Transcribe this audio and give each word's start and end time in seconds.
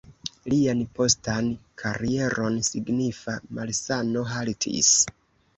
Lian 0.51 0.79
postan 0.99 1.51
karieron 1.83 2.57
signifa 2.71 3.37
malsano 3.59 4.25
haltis. 4.33 4.91